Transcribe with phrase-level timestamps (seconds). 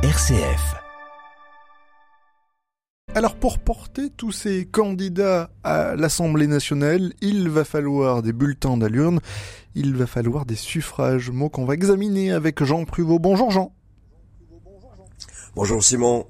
[0.00, 0.76] RCF.
[3.16, 9.18] Alors pour porter tous ces candidats à l'Assemblée nationale, il va falloir des bulletins d'allurne,
[9.74, 13.18] il va falloir des suffrages, mots qu'on va examiner avec Jean Pruvot.
[13.18, 13.72] Bonjour Jean.
[15.56, 16.28] Bonjour Simon.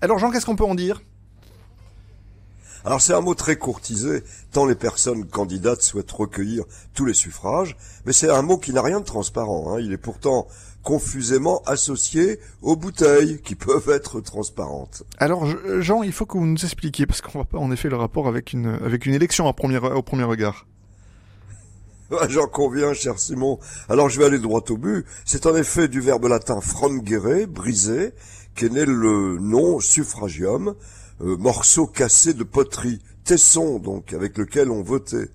[0.00, 1.00] Alors Jean, qu'est-ce qu'on peut en dire?
[2.84, 4.22] Alors c'est un mot très courtisé,
[4.52, 6.64] tant les personnes candidates souhaitent recueillir
[6.94, 9.72] tous les suffrages, mais c'est un mot qui n'a rien de transparent.
[9.72, 9.80] Hein.
[9.80, 10.46] Il est pourtant
[10.82, 15.02] confusément associé aux bouteilles qui peuvent être transparentes.
[15.18, 15.46] Alors
[15.80, 18.28] Jean, il faut que vous nous expliquiez, parce qu'on va pas en effet le rapport
[18.28, 20.66] avec une, avec une élection premier, au premier regard.
[22.28, 23.58] J'en conviens, cher Simon.
[23.88, 25.04] Alors je vais aller droit au but.
[25.24, 28.12] C'est en effet du verbe latin frangere, briser,
[28.54, 30.74] qu'est né le nom suffragium,
[31.20, 35.28] euh, morceau cassé de poterie, tesson donc, avec lequel on votait.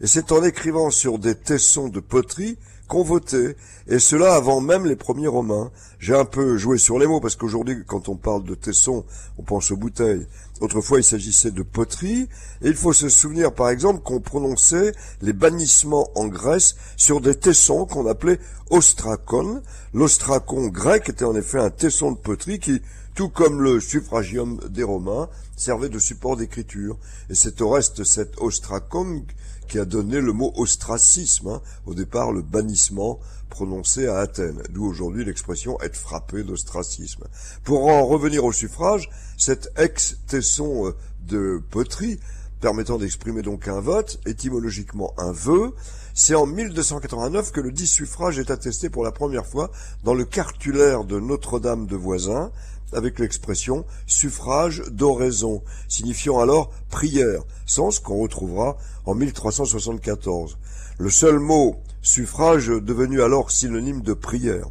[0.00, 3.56] Et c'est en écrivant sur des tessons de poterie qu'on votait,
[3.88, 5.72] et cela avant même les premiers Romains.
[5.98, 9.04] J'ai un peu joué sur les mots, parce qu'aujourd'hui, quand on parle de tessons,
[9.36, 10.26] on pense aux bouteilles.
[10.60, 12.28] Autrefois, il s'agissait de poterie,
[12.62, 17.34] et il faut se souvenir, par exemple, qu'on prononçait les bannissements en Grèce sur des
[17.34, 18.38] tessons qu'on appelait
[18.70, 19.60] ostrakon.
[19.92, 22.80] L'ostracon grec était en effet un tesson de poterie qui,
[23.14, 26.96] tout comme le suffragium des Romains, servait de support d'écriture.
[27.28, 29.24] Et c'est au reste cet ostracon
[29.68, 34.84] qui a donné le mot ostracisme, hein, au départ le bannissement prononcé à Athènes, d'où
[34.84, 37.24] aujourd'hui l'expression être frappé d'ostracisme.
[37.64, 42.18] Pour en revenir au suffrage, cet ex-tesson euh, de poterie,
[42.60, 45.72] permettant d'exprimer donc un vote, étymologiquement un vœu,
[46.14, 49.70] c'est en 1289 que le dit suffrage est attesté pour la première fois
[50.04, 52.50] dans le cartulaire de Notre-Dame de Voisin,
[52.92, 60.58] avec l'expression suffrage d'oraison, signifiant alors prière, sens qu'on retrouvera en 1374.
[60.98, 64.66] Le seul mot suffrage devenu alors synonyme de prière.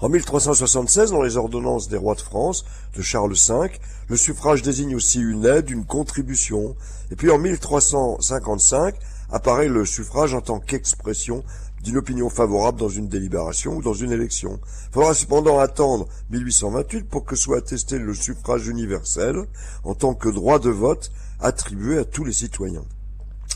[0.00, 2.64] En 1376, dans les ordonnances des rois de France
[2.96, 3.70] de Charles V,
[4.08, 6.74] le suffrage désigne aussi une aide, une contribution.
[7.10, 8.94] Et puis en 1355
[9.30, 11.44] apparaît le suffrage en tant qu'expression
[11.82, 14.60] d'une opinion favorable dans une délibération ou dans une élection.
[14.88, 19.46] Il faudra cependant attendre 1828 pour que soit attesté le suffrage universel
[19.84, 21.10] en tant que droit de vote
[21.40, 22.84] attribué à tous les citoyens.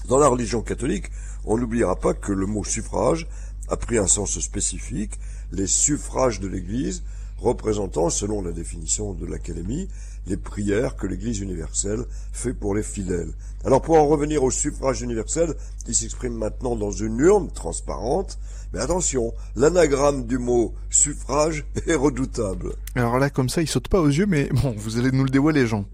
[0.09, 1.11] Dans la religion catholique,
[1.45, 3.27] on n'oubliera pas que le mot suffrage
[3.69, 5.19] a pris un sens spécifique,
[5.53, 7.03] les suffrages de l'Église
[7.39, 9.89] représentant, selon la définition de l'Académie,
[10.27, 13.33] les prières que l'Église universelle fait pour les fidèles.
[13.65, 18.39] Alors pour en revenir au suffrage universel, qui s'exprime maintenant dans une urne transparente,
[18.73, 22.75] mais attention, l'anagramme du mot suffrage est redoutable.
[22.95, 25.31] Alors là, comme ça, il saute pas aux yeux, mais bon, vous allez nous le
[25.31, 25.85] dévoiler, Jean.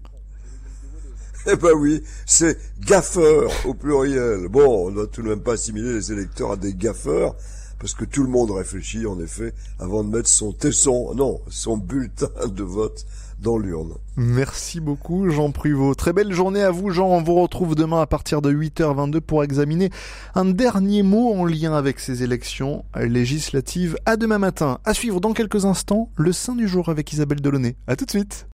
[1.47, 4.47] Eh ben oui, c'est gaffeur au pluriel.
[4.47, 7.35] Bon, on doit tout de même pas assimiler les électeurs à des gaffeurs,
[7.81, 11.77] parce que tout le monde réfléchit en effet avant de mettre son tesson, non, son
[11.77, 13.07] bulletin de vote
[13.39, 13.93] dans l'urne.
[14.17, 15.95] Merci beaucoup Jean Pruvot.
[15.95, 17.07] Très belle journée à vous Jean.
[17.07, 19.89] On vous retrouve demain à partir de 8h22 pour examiner
[20.35, 23.97] un dernier mot en lien avec ces élections législatives.
[24.05, 24.77] À demain matin.
[24.85, 27.77] À suivre dans quelques instants le Saint du jour avec Isabelle Delaunay.
[27.87, 28.45] À tout de suite.